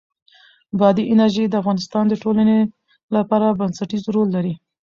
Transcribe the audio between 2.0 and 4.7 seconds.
د ټولنې لپاره بنسټيز رول لري.